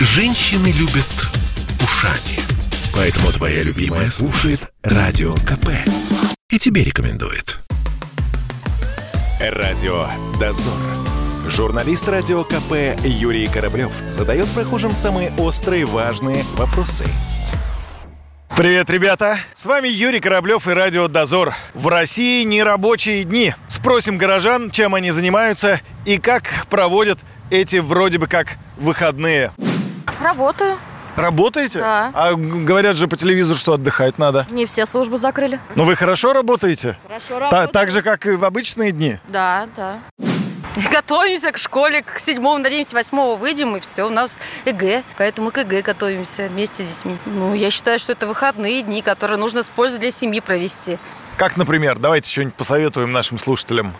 Женщины 0.00 0.68
любят 0.68 1.08
ушами. 1.82 2.38
Поэтому 2.94 3.32
твоя 3.32 3.64
любимая 3.64 4.08
слушает 4.08 4.60
Радио 4.84 5.34
КП. 5.34 5.70
И 6.50 6.58
тебе 6.60 6.84
рекомендует. 6.84 7.58
Радио 9.40 10.06
«Дозор». 10.38 10.80
Журналист 11.48 12.08
Радио 12.08 12.44
КП 12.44 12.96
Юрий 13.04 13.48
Кораблев 13.48 13.90
задает 14.08 14.46
прохожим 14.50 14.92
самые 14.92 15.32
острые 15.36 15.84
важные 15.84 16.44
вопросы. 16.54 17.04
Привет, 18.56 18.90
ребята! 18.90 19.40
С 19.56 19.66
вами 19.66 19.88
Юрий 19.88 20.20
Кораблев 20.20 20.68
и 20.68 20.70
Радио 20.70 21.08
Дозор. 21.08 21.54
В 21.74 21.88
России 21.88 22.44
нерабочие 22.44 23.24
дни. 23.24 23.52
Спросим 23.66 24.16
горожан, 24.16 24.70
чем 24.70 24.94
они 24.94 25.10
занимаются 25.10 25.80
и 26.04 26.18
как 26.18 26.68
проводят 26.70 27.18
эти 27.50 27.76
вроде 27.76 28.18
бы 28.18 28.28
как 28.28 28.58
выходные. 28.76 29.52
Работаю. 30.20 30.78
Работаете? 31.16 31.80
Да. 31.80 32.10
А 32.14 32.34
говорят 32.34 32.96
же 32.96 33.08
по 33.08 33.16
телевизору, 33.16 33.58
что 33.58 33.72
отдыхать 33.72 34.18
надо. 34.18 34.46
Не 34.50 34.66
все 34.66 34.86
службы 34.86 35.18
закрыли. 35.18 35.58
Но 35.74 35.84
вы 35.84 35.96
хорошо 35.96 36.32
работаете? 36.32 36.96
Хорошо 37.06 37.50
Та- 37.50 37.66
так 37.66 37.90
же, 37.90 38.02
как 38.02 38.26
и 38.26 38.30
в 38.32 38.44
обычные 38.44 38.92
дни? 38.92 39.18
Да, 39.28 39.66
да. 39.76 39.98
Готовимся 40.92 41.50
к 41.50 41.58
школе, 41.58 42.02
к 42.02 42.20
седьмому, 42.20 42.58
надеемся, 42.58 42.94
восьмого 42.94 43.36
выйдем, 43.36 43.76
и 43.76 43.80
все, 43.80 44.04
у 44.04 44.10
нас 44.10 44.38
ЕГЭ, 44.64 45.02
поэтому 45.16 45.50
к 45.50 45.58
ЕГЭ 45.58 45.82
готовимся 45.82 46.46
вместе 46.48 46.84
с 46.84 46.94
детьми. 46.96 47.16
Ну, 47.26 47.52
я 47.54 47.70
считаю, 47.70 47.98
что 47.98 48.12
это 48.12 48.28
выходные 48.28 48.82
дни, 48.82 49.02
которые 49.02 49.38
нужно 49.38 49.64
с 49.64 49.66
пользой 49.66 49.98
для 49.98 50.12
семьи 50.12 50.38
провести. 50.40 50.98
Как, 51.36 51.56
например, 51.56 51.98
давайте 51.98 52.30
что-нибудь 52.30 52.54
посоветуем 52.54 53.10
нашим 53.12 53.38
слушателям. 53.40 53.94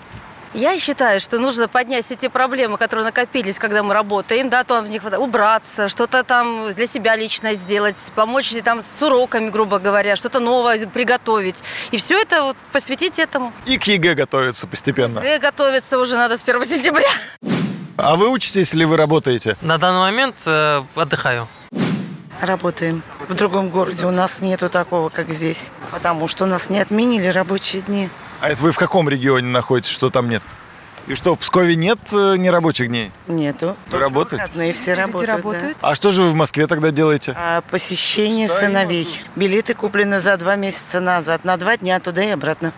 Я 0.55 0.79
считаю, 0.79 1.21
что 1.21 1.39
нужно 1.39 1.69
поднять 1.69 2.05
все 2.07 2.17
те 2.17 2.31
проблемы, 2.31 2.79
которые 2.79 3.05
накопились, 3.05 3.59
когда 3.59 3.83
мы 3.83 3.95
работаем, 3.95 4.49
да, 4.49 4.65
то 4.65 4.81
в 4.81 4.89
них 4.89 5.03
убраться, 5.05 5.89
что-то 5.89 6.25
там 6.25 6.73
для 6.75 6.87
себя 6.87 7.17
лично 7.17 7.55
сделать, 7.55 7.97
помочь 8.15 8.53
там 8.65 8.83
с 8.83 9.03
уроками, 9.03 9.51
грубо 9.51 9.79
говоря, 9.79 10.17
что-то 10.17 10.41
новое 10.41 10.87
приготовить. 10.87 11.63
И 11.91 11.99
все 11.99 12.21
это 12.21 12.43
вот 12.43 12.57
посвятить 12.73 13.19
этому. 13.19 13.53
И 13.67 13.79
к 13.79 13.85
ЕГЭ 13.85 14.15
готовиться 14.15 14.67
постепенно. 14.67 15.19
ЕГЭ 15.19 15.39
готовиться 15.39 15.99
уже 15.99 16.17
надо 16.17 16.37
с 16.37 16.43
1 16.43 16.65
сентября. 16.65 17.09
А 17.97 18.17
вы 18.17 18.29
учитесь 18.29 18.75
или 18.75 18.85
вы 18.85 18.97
работаете? 18.97 19.57
На 19.61 19.77
данный 19.77 20.01
момент 20.01 20.37
э, 20.47 20.83
отдыхаю. 20.95 21.49
Работаем 22.41 23.03
в 23.29 23.35
другом 23.35 23.71
городе. 23.71 24.07
У 24.07 24.13
нас 24.13 24.41
нету 24.41 24.69
такого, 24.71 25.09
как 25.09 25.31
здесь. 25.31 25.71
Потому 25.91 26.29
что 26.29 26.45
у 26.45 26.47
нас 26.47 26.71
не 26.71 26.79
отменили 26.79 27.27
рабочие 27.27 27.83
дни. 27.83 28.09
А 28.41 28.49
это 28.51 28.63
вы 28.63 28.73
в 28.73 28.79
каком 28.79 29.09
регионе 29.09 29.49
находитесь, 29.49 29.91
что 29.91 30.11
там 30.11 30.29
нет? 30.29 30.43
И 31.09 31.15
что, 31.15 31.35
в 31.35 31.39
Пскове 31.39 31.75
нет 31.75 31.99
э, 32.13 32.37
нерабочих 32.37 32.89
дней? 32.89 33.11
Нету. 33.27 33.77
Вы 33.91 33.99
работаете? 33.99 34.45
выходные 34.45 34.73
все 34.75 34.93
работают. 34.93 35.77
да. 35.81 35.89
А 35.89 35.95
что 35.95 36.11
же 36.11 36.23
вы 36.23 36.29
в 36.29 36.35
Москве 36.35 36.67
тогда 36.67 36.91
делаете? 36.91 37.35
А 37.37 37.63
посещение 37.63 38.47
сыновей. 38.49 39.23
Билеты 39.35 39.73
куплены 39.75 40.21
за 40.21 40.37
два 40.37 40.57
месяца 40.57 41.01
назад. 41.01 41.45
На 41.45 41.57
два 41.57 41.79
дня 41.79 41.99
туда 41.99 42.23
и 42.23 42.29
обратно. 42.29 42.73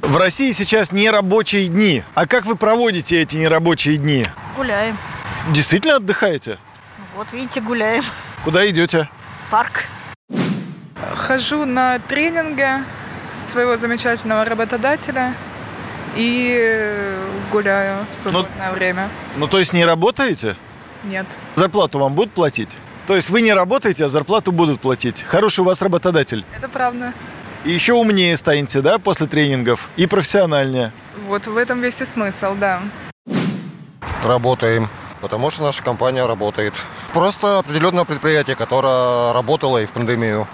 В 0.00 0.16
России 0.16 0.50
сейчас 0.50 0.90
нерабочие 0.90 1.68
дни. 1.68 2.02
А 2.14 2.26
как 2.26 2.46
вы 2.46 2.56
проводите 2.56 3.22
эти 3.22 3.36
нерабочие 3.36 3.96
дни? 3.96 4.26
Гуляем. 4.56 4.98
Действительно 5.50 5.96
отдыхаете? 5.96 6.58
Вот 7.16 7.32
видите, 7.32 7.60
гуляем. 7.60 8.04
Куда 8.44 8.68
идете? 8.68 9.08
Парк. 9.50 9.84
Хожу 11.14 11.64
на 11.64 12.00
тренинги 12.00 12.66
своего 13.52 13.76
замечательного 13.76 14.44
работодателя 14.46 15.34
и 16.16 16.56
э, 16.58 17.24
гуляю 17.52 18.06
в 18.10 18.14
свободное 18.14 18.72
время. 18.72 19.10
Ну, 19.36 19.46
то 19.46 19.58
есть 19.58 19.72
не 19.74 19.84
работаете? 19.84 20.56
Нет. 21.04 21.26
Зарплату 21.56 21.98
вам 21.98 22.14
будут 22.14 22.32
платить? 22.32 22.70
То 23.06 23.14
есть 23.14 23.28
вы 23.30 23.42
не 23.42 23.52
работаете, 23.52 24.06
а 24.06 24.08
зарплату 24.08 24.52
будут 24.52 24.80
платить. 24.80 25.22
Хороший 25.22 25.60
у 25.60 25.64
вас 25.64 25.82
работодатель. 25.82 26.44
Это 26.56 26.68
правда. 26.68 27.12
И 27.64 27.70
еще 27.70 27.92
умнее 27.92 28.36
станете, 28.36 28.80
да, 28.80 28.98
после 28.98 29.26
тренингов? 29.26 29.88
И 29.96 30.06
профессиональнее. 30.06 30.90
Вот 31.26 31.46
в 31.46 31.56
этом 31.56 31.80
весь 31.80 32.00
и 32.00 32.06
смысл, 32.06 32.54
да. 32.58 32.80
Работаем, 34.24 34.88
потому 35.20 35.50
что 35.50 35.62
наша 35.62 35.82
компания 35.82 36.24
работает. 36.24 36.74
Просто 37.12 37.58
определенное 37.58 38.04
предприятие, 38.04 38.56
которое 38.56 39.32
работало 39.32 39.78
и 39.82 39.86
в 39.86 39.90
пандемию. 39.90 40.46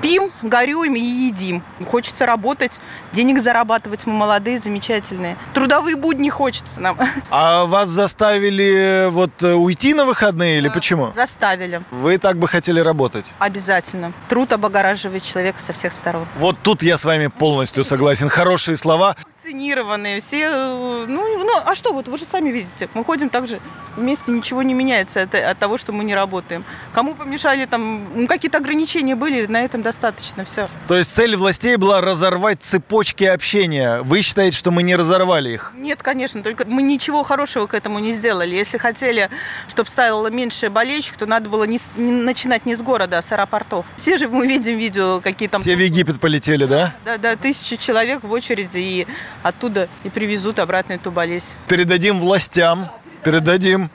Спим, 0.00 0.32
горюем 0.40 0.96
и 0.96 1.00
едим. 1.00 1.62
Хочется 1.86 2.24
работать, 2.24 2.80
денег 3.12 3.38
зарабатывать. 3.42 4.06
Мы 4.06 4.14
молодые, 4.14 4.58
замечательные. 4.58 5.36
Трудовые 5.52 5.94
будни 5.94 6.30
хочется 6.30 6.80
нам. 6.80 6.96
А 7.30 7.66
вас 7.66 7.90
заставили 7.90 8.74
э, 8.74 9.08
вот 9.10 9.30
э, 9.42 9.52
уйти 9.52 9.92
на 9.92 10.06
выходные 10.06 10.56
или 10.56 10.68
почему? 10.70 11.12
Заставили. 11.12 11.82
Вы 11.90 12.16
так 12.16 12.38
бы 12.38 12.48
хотели 12.48 12.80
работать? 12.80 13.32
Обязательно. 13.38 14.12
Труд 14.30 14.52
облагораживает 14.54 15.22
человека 15.22 15.60
со 15.60 15.74
всех 15.74 15.92
сторон. 15.92 16.24
Вот 16.38 16.56
тут 16.62 16.82
я 16.82 16.96
с 16.96 17.04
вами 17.04 17.26
полностью 17.26 17.84
согласен. 17.90 18.30
Хорошие 18.30 18.78
слова. 18.78 19.16
Вакцинированные 19.54 20.20
все. 20.20 20.46
э, 20.46 21.04
Ну, 21.08 21.44
ну, 21.44 21.50
а 21.64 21.74
что, 21.74 21.92
вот 21.92 22.06
вы 22.08 22.18
же 22.18 22.24
сами 22.30 22.50
видите. 22.50 22.88
Мы 22.94 23.04
ходим 23.04 23.28
так 23.28 23.46
же 23.48 23.60
вместе, 23.96 24.30
ничего 24.30 24.62
не 24.62 24.72
меняется 24.74 25.22
от, 25.22 25.34
от 25.34 25.58
того, 25.58 25.76
что 25.76 25.92
мы 25.92 26.04
не 26.04 26.14
работаем. 26.14 26.64
Кому 26.94 27.14
помешали 27.14 27.66
там, 27.66 28.06
ну, 28.14 28.26
какие-то 28.28 28.58
ограничения 28.58 29.16
были, 29.16 29.46
на 29.46 29.62
этом 29.64 29.82
достаточно, 29.82 30.44
все. 30.44 30.68
То 30.86 30.94
есть 30.94 31.12
цель 31.12 31.34
властей 31.34 31.74
была 31.76 32.00
разорвать 32.00 32.62
цепочки 32.62 33.24
общения. 33.24 34.02
Вы 34.02 34.22
считаете, 34.22 34.56
что 34.56 34.70
мы 34.70 34.84
не 34.84 34.94
разорвали 34.94 35.50
их? 35.50 35.72
Нет, 35.76 36.00
конечно, 36.02 36.42
только 36.42 36.64
мы 36.66 36.82
ничего 36.82 37.24
хорошего 37.24 37.66
к 37.66 37.74
этому 37.74 37.98
не 37.98 38.12
сделали. 38.12 38.54
Если 38.54 38.78
хотели, 38.78 39.28
чтобы 39.68 39.90
стало 39.90 40.28
меньше 40.28 40.70
болельщик, 40.70 41.16
то 41.16 41.26
надо 41.26 41.48
было 41.48 41.64
не, 41.64 41.78
с- 41.78 41.88
не 41.96 42.12
начинать 42.12 42.66
не 42.66 42.76
с 42.76 42.82
города, 42.82 43.18
а 43.18 43.22
с 43.22 43.32
аэропортов. 43.32 43.84
Все 43.96 44.16
же 44.16 44.28
мы 44.28 44.46
видим 44.46 44.78
видео, 44.78 45.20
какие 45.20 45.48
там... 45.48 45.60
Все 45.60 45.74
в 45.74 45.80
Египет 45.80 46.20
полетели, 46.20 46.64
да? 46.66 46.94
Да, 47.04 47.18
да, 47.18 47.34
тысячи 47.34 47.76
человек 47.76 48.22
в 48.22 48.30
очереди, 48.30 48.78
и 48.78 49.06
оттуда 49.42 49.88
и 50.04 50.10
привезут 50.10 50.58
обратно 50.58 50.94
эту 50.94 51.10
болезнь. 51.10 51.48
Передадим 51.68 52.20
властям. 52.20 52.88
Передадим. 53.22 53.90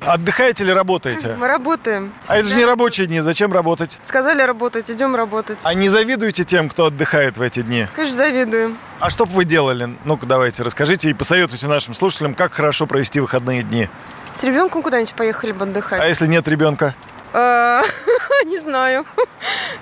Отдыхаете 0.00 0.64
или 0.64 0.70
работаете? 0.70 1.34
Мы 1.38 1.48
работаем. 1.48 2.14
А 2.28 2.38
это 2.38 2.48
же 2.48 2.54
не 2.54 2.64
рабочие 2.64 3.06
дни, 3.08 3.20
зачем 3.20 3.52
работать? 3.52 3.98
Сказали 4.02 4.40
работать, 4.42 4.90
идем 4.90 5.14
работать. 5.16 5.58
А 5.64 5.74
не 5.74 5.88
завидуете 5.88 6.44
тем, 6.44 6.70
кто 6.70 6.86
отдыхает 6.86 7.36
в 7.36 7.42
эти 7.42 7.60
дни? 7.62 7.86
Конечно, 7.94 8.16
завидуем. 8.16 8.78
А 9.00 9.10
что 9.10 9.26
бы 9.26 9.32
вы 9.32 9.44
делали? 9.44 9.90
Ну-ка, 10.04 10.24
давайте, 10.24 10.62
расскажите 10.62 11.10
и 11.10 11.12
посоветуйте 11.14 11.66
нашим 11.66 11.92
слушателям, 11.94 12.34
как 12.34 12.52
хорошо 12.52 12.86
провести 12.86 13.20
выходные 13.20 13.62
дни. 13.62 13.88
С 14.34 14.42
ребенком 14.44 14.82
куда-нибудь 14.82 15.14
поехали 15.14 15.52
бы 15.52 15.64
А 15.64 15.68
отдыхать? 15.68 16.08
если 16.08 16.26
нет 16.26 16.46
ребенка? 16.48 16.94
А, 17.34 17.82
Не 18.46 18.60
знаю. 18.60 19.04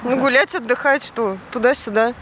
Ну, 0.03 0.19
гулять, 0.19 0.55
отдыхать, 0.55 1.05
что? 1.05 1.37
Туда-сюда. 1.53 2.15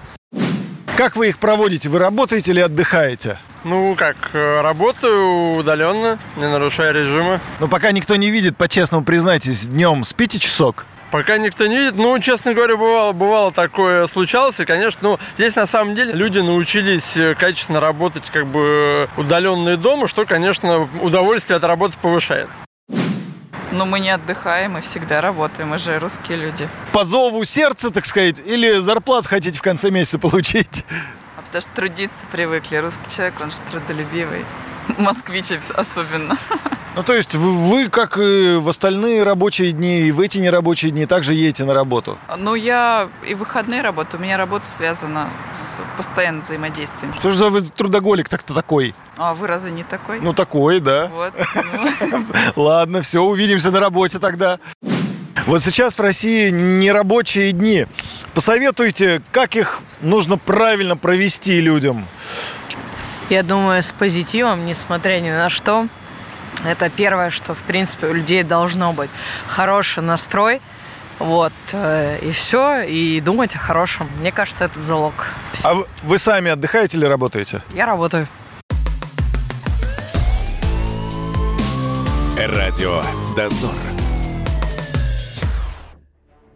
Как 0.96 1.16
вы 1.16 1.30
их 1.30 1.38
проводите? 1.38 1.88
Вы 1.88 1.98
работаете 1.98 2.52
или 2.52 2.60
отдыхаете? 2.60 3.38
Ну 3.64 3.96
как, 3.96 4.16
э, 4.32 4.60
работаю 4.60 5.56
удаленно, 5.56 6.18
не 6.36 6.48
нарушая 6.48 6.92
режима. 6.92 7.40
Ну, 7.58 7.66
пока 7.66 7.90
никто 7.90 8.14
не 8.14 8.30
видит, 8.30 8.56
по-честному 8.56 9.04
признайтесь, 9.04 9.66
днем 9.66 10.04
спите 10.04 10.38
часок? 10.38 10.86
Пока 11.10 11.38
никто 11.38 11.66
не 11.66 11.78
видит, 11.78 11.96
ну, 11.96 12.16
честно 12.20 12.54
говоря, 12.54 12.76
бывало, 12.76 13.12
бывало 13.12 13.52
такое 13.52 14.06
случалось, 14.06 14.60
и, 14.60 14.64
конечно, 14.64 14.98
ну, 15.02 15.18
здесь 15.36 15.56
на 15.56 15.66
самом 15.66 15.96
деле 15.96 16.12
люди 16.12 16.38
научились 16.38 17.16
э, 17.16 17.34
качественно 17.34 17.80
работать 17.80 18.30
как 18.32 18.46
бы 18.46 19.08
удаленные 19.16 19.76
дома, 19.76 20.06
что, 20.06 20.26
конечно, 20.26 20.88
удовольствие 21.00 21.56
от 21.56 21.64
работы 21.64 21.96
повышает. 22.00 22.48
Но 23.74 23.86
мы 23.86 23.98
не 23.98 24.10
отдыхаем, 24.10 24.74
мы 24.74 24.82
всегда 24.82 25.20
работаем, 25.20 25.70
мы 25.70 25.78
же 25.78 25.98
русские 25.98 26.38
люди. 26.38 26.68
По 26.92 27.04
зову 27.04 27.42
сердца, 27.42 27.90
так 27.90 28.06
сказать, 28.06 28.36
или 28.46 28.78
зарплату 28.78 29.28
хотите 29.28 29.58
в 29.58 29.62
конце 29.62 29.90
месяца 29.90 30.20
получить? 30.20 30.84
А 31.36 31.42
потому 31.42 31.60
что 31.60 31.70
трудиться 31.74 32.20
привыкли. 32.30 32.76
Русский 32.76 33.16
человек, 33.16 33.34
он 33.40 33.50
же 33.50 33.56
трудолюбивый. 33.72 34.44
Москвич 34.96 35.46
особенно. 35.74 36.38
Ну, 36.96 37.02
то 37.02 37.14
есть 37.14 37.34
вы, 37.34 37.52
вы, 37.52 37.88
как 37.88 38.18
и 38.18 38.56
в 38.56 38.68
остальные 38.68 39.24
рабочие 39.24 39.72
дни, 39.72 40.02
и 40.02 40.12
в 40.12 40.20
эти 40.20 40.38
нерабочие 40.38 40.92
дни, 40.92 41.06
также 41.06 41.34
едете 41.34 41.64
на 41.64 41.74
работу? 41.74 42.18
Ну, 42.38 42.54
я 42.54 43.08
и 43.26 43.34
в 43.34 43.38
выходные 43.38 43.82
работаю. 43.82 44.20
У 44.20 44.22
меня 44.22 44.36
работа 44.36 44.70
связана 44.70 45.28
с 45.52 45.80
постоянным 45.96 46.42
взаимодействием. 46.42 47.12
Что 47.12 47.30
же 47.30 47.36
за 47.36 47.50
вы 47.50 47.62
трудоголик 47.62 48.28
так-то 48.28 48.54
такой? 48.54 48.94
А 49.16 49.34
вы 49.34 49.46
разве 49.48 49.70
не 49.72 49.82
такой? 49.82 50.20
Ну, 50.20 50.32
такой, 50.32 50.80
да. 50.80 51.10
Вот. 51.12 51.32
Ладно, 52.56 53.02
все, 53.02 53.22
увидимся 53.22 53.70
на 53.70 53.80
работе 53.80 54.18
тогда. 54.18 54.60
Вот 55.46 55.62
сейчас 55.62 55.98
в 55.98 56.00
России 56.00 56.50
нерабочие 56.50 57.52
дни. 57.52 57.86
Посоветуйте, 58.34 59.20
как 59.30 59.56
их 59.56 59.80
нужно 60.00 60.38
правильно 60.38 60.96
провести 60.96 61.60
людям. 61.60 62.06
Я 63.30 63.42
думаю, 63.42 63.82
с 63.82 63.92
позитивом, 63.92 64.64
несмотря 64.64 65.20
ни 65.20 65.30
на 65.30 65.50
что. 65.50 65.86
Это 66.64 66.90
первое, 66.90 67.30
что, 67.30 67.54
в 67.54 67.60
принципе, 67.60 68.06
у 68.06 68.12
людей 68.12 68.42
должно 68.42 68.92
быть. 68.92 69.10
Хороший 69.48 70.02
настрой, 70.02 70.60
вот, 71.18 71.52
э, 71.72 72.18
и 72.22 72.32
все, 72.32 72.82
и 72.82 73.20
думать 73.20 73.54
о 73.54 73.58
хорошем. 73.58 74.08
Мне 74.18 74.32
кажется, 74.32 74.64
этот 74.64 74.82
залог. 74.82 75.14
А 75.62 75.74
вы 76.02 76.18
сами 76.18 76.50
отдыхаете 76.50 76.98
или 76.98 77.06
работаете? 77.06 77.62
Я 77.74 77.86
работаю. 77.86 78.26
Радио 82.36 83.00
Дозор. 83.36 83.74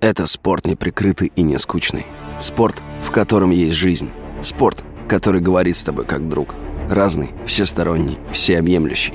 Это 0.01 0.27
спорт 0.27 0.67
неприкрытый 0.67 1.33
и 1.35 1.43
не 1.43 1.59
скучный. 1.59 2.07
Спорт, 2.39 2.83
в 3.03 3.11
котором 3.11 3.51
есть 3.51 3.77
жизнь. 3.77 4.11
Спорт, 4.43 4.85
который 5.09 5.41
говорит 5.41 5.77
с 5.77 5.85
тобой 5.85 6.05
как 6.05 6.29
друг. 6.29 6.55
Разный, 6.89 7.33
всесторонний, 7.47 8.19
всеобъемлющий. 8.33 9.15